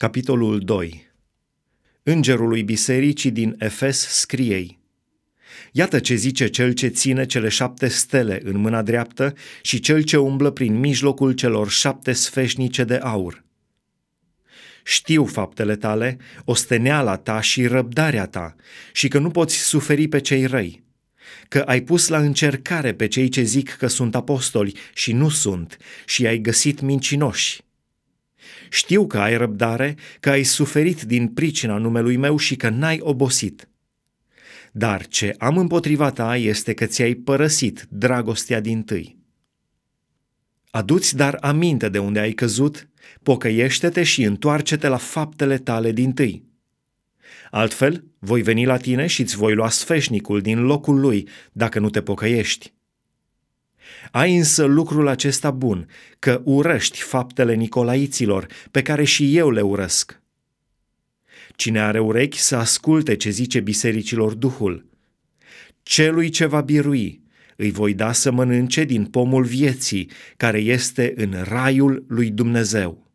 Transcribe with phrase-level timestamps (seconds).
[0.00, 1.12] Capitolul 2
[2.02, 4.78] Îngerului bisericii din Efes scriei.
[5.72, 10.16] Iată ce zice cel ce ține cele șapte stele în mâna dreaptă și cel ce
[10.16, 13.44] umblă prin mijlocul celor șapte sfeșnice de aur.
[14.84, 18.54] Știu faptele tale, osteneala ta și răbdarea ta
[18.92, 20.84] și că nu poți suferi pe cei răi,
[21.48, 25.76] că ai pus la încercare pe cei ce zic că sunt apostoli și nu sunt
[26.04, 27.68] și ai găsit mincinoși
[28.70, 33.68] știu că ai răbdare, că ai suferit din pricina numelui meu și că n-ai obosit.
[34.72, 39.18] Dar ce am împotriva ta este că ți-ai părăsit dragostea din tâi.
[40.70, 42.88] Aduți dar aminte de unde ai căzut,
[43.22, 46.44] pocăiește-te și întoarce-te la faptele tale din tâi.
[47.50, 51.90] Altfel, voi veni la tine și îți voi lua sfeșnicul din locul lui dacă nu
[51.90, 52.74] te pocăiești.
[54.10, 55.88] Ai însă lucrul acesta bun,
[56.18, 60.20] că urăști faptele nicolaiților, pe care și eu le urăsc.
[61.56, 64.86] Cine are urechi să asculte ce zice bisericilor Duhul.
[65.82, 67.22] Celui ce va birui,
[67.56, 73.08] îi voi da să mănânce din pomul vieții, care este în raiul lui Dumnezeu.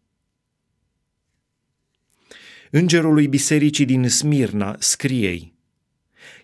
[2.72, 5.54] Îngerului bisericii din Smirna scriei–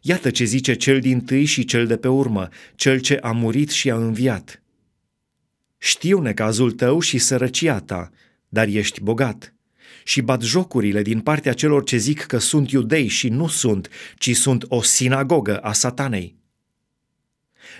[0.01, 3.69] Iată ce zice cel din tâi și cel de pe urmă, cel ce a murit
[3.69, 4.61] și a înviat.
[5.77, 8.11] Știu necazul tău și sărăcia ta,
[8.49, 9.53] dar ești bogat.
[10.03, 14.35] Și bat jocurile din partea celor ce zic că sunt iudei și nu sunt, ci
[14.35, 16.35] sunt o sinagogă a satanei.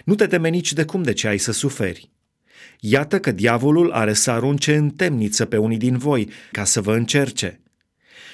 [0.05, 2.09] Nu te teme nici de cum de ce ai să suferi.
[2.79, 6.95] Iată că diavolul are să arunce în temniță pe unii din voi ca să vă
[6.95, 7.59] încerce.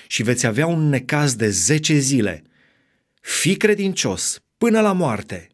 [0.07, 2.41] Și veți avea un necaz de zece zile–
[3.27, 5.49] Fii credincios până la moarte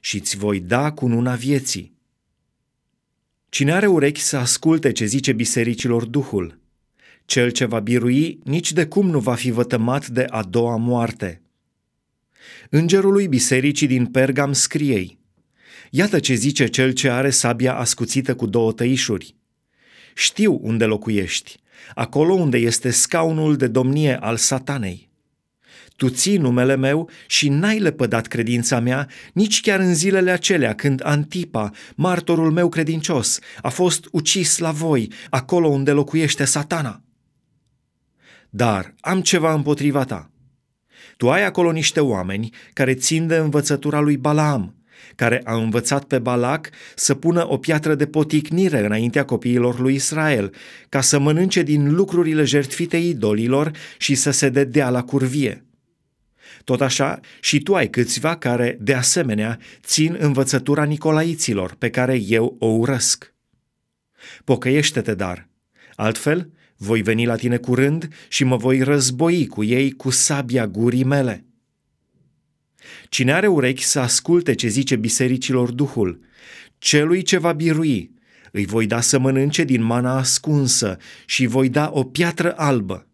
[0.00, 1.94] și îți voi da cununa vieții.
[3.48, 6.58] Cine are urechi să asculte ce zice bisericilor Duhul,
[7.24, 11.42] cel ce va birui nici de cum nu va fi vătămat de a doua moarte.
[12.68, 15.18] Îngerului bisericii din Pergam scriei,
[15.90, 19.34] Iată ce zice cel ce are sabia ascuțită cu două tăișuri.
[20.14, 21.60] Știu unde locuiești,
[21.94, 25.09] acolo unde este scaunul de domnie al satanei.
[26.00, 31.00] Tu ții numele meu și n-ai lepădat credința mea nici chiar în zilele acelea când
[31.04, 37.02] Antipa, martorul meu credincios, a fost ucis la voi, acolo unde locuiește satana.
[38.50, 40.30] Dar am ceva împotriva ta.
[41.16, 44.74] Tu ai acolo niște oameni care țin de învățătura lui Balaam,
[45.14, 50.54] care a învățat pe Balac să pună o piatră de poticnire înaintea copiilor lui Israel,
[50.88, 55.64] ca să mănânce din lucrurile jertfite idolilor și să se dedea la curvie.
[56.64, 62.56] Tot așa, și tu ai câțiva care, de asemenea, țin învățătura nicolaiților, pe care eu
[62.58, 63.34] o urăsc.
[64.44, 65.48] Pocăiește-te, dar,
[65.94, 71.04] altfel voi veni la tine curând și mă voi război cu ei cu sabia gurii
[71.04, 71.44] mele.
[73.08, 76.20] Cine are urechi să asculte ce zice bisericilor Duhul,
[76.78, 78.10] celui ce va birui,
[78.52, 80.96] îi voi da să mănânce din mana ascunsă
[81.26, 83.09] și voi da o piatră albă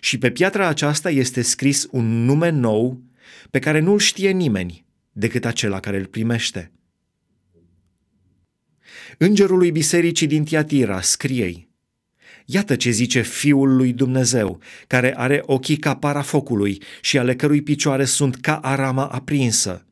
[0.00, 3.02] și pe piatra aceasta este scris un nume nou
[3.50, 6.72] pe care nu-l știe nimeni decât acela care îl primește.
[9.18, 11.68] Îngerului bisericii din Tiatira scriei,
[12.48, 17.62] Iată ce zice Fiul lui Dumnezeu, care are ochii ca para focului și ale cărui
[17.62, 19.86] picioare sunt ca arama aprinsă.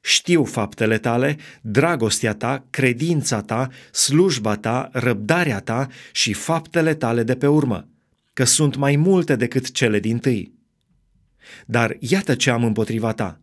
[0.00, 7.34] Știu faptele tale, dragostea ta, credința ta, slujba ta, răbdarea ta și faptele tale de
[7.34, 7.88] pe urmă
[8.34, 10.52] că sunt mai multe decât cele din tâi.
[11.66, 13.40] Dar iată ce am împotriva ta.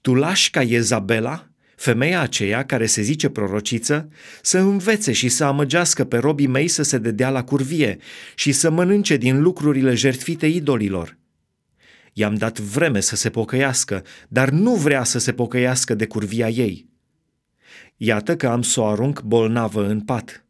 [0.00, 4.08] Tu lași ca Ezabela, femeia aceea care se zice prorociță,
[4.42, 7.98] să învețe și să amăgească pe robii mei să se dedea la curvie
[8.34, 11.18] și să mănânce din lucrurile jertfite idolilor.
[12.12, 16.90] I-am dat vreme să se pocăiască, dar nu vrea să se pocăiască de curvia ei.
[17.96, 20.41] Iată că am să o arunc bolnavă în pat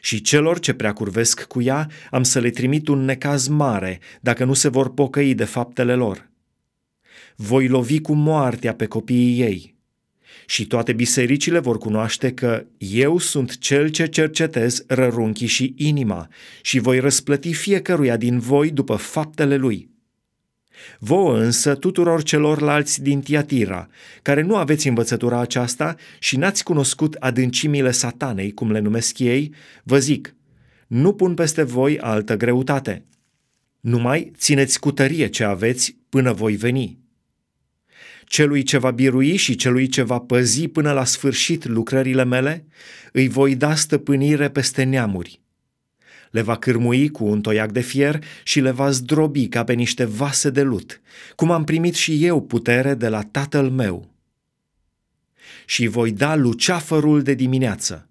[0.00, 4.44] și celor ce prea curvesc cu ea am să le trimit un necaz mare dacă
[4.44, 6.30] nu se vor pocăi de faptele lor.
[7.36, 9.74] Voi lovi cu moartea pe copiii ei.
[10.46, 16.28] Și toate bisericile vor cunoaște că eu sunt cel ce cercetez rărunchii și inima
[16.62, 19.91] și voi răsplăti fiecăruia din voi după faptele lui.
[20.98, 23.88] Vouă însă tuturor celorlalți din Tiatira,
[24.22, 29.98] care nu aveți învățătura aceasta și n-ați cunoscut adâncimile satanei, cum le numesc ei, vă
[29.98, 30.34] zic,
[30.86, 33.04] nu pun peste voi altă greutate.
[33.80, 36.98] Numai țineți cu tărie ce aveți până voi veni.
[38.24, 42.66] Celui ce va birui și celui ce va păzi până la sfârșit lucrările mele,
[43.12, 45.41] îi voi da stăpânire peste neamuri.
[46.32, 50.04] Le va cârmui cu un toiac de fier și le va zdrobi ca pe niște
[50.04, 51.00] vase de lut,
[51.36, 54.10] cum am primit și eu putere de la tatăl meu.
[55.66, 58.08] Și voi da luceafărul de dimineață.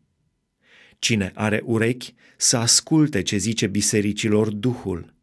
[1.00, 5.13] Cine are urechi să asculte ce zice bisericilor Duhul.